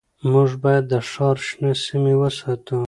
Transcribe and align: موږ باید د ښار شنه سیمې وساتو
موږ 0.31 0.49
باید 0.63 0.83
د 0.91 0.93
ښار 1.09 1.37
شنه 1.47 1.71
سیمې 1.85 2.13
وساتو 2.17 2.77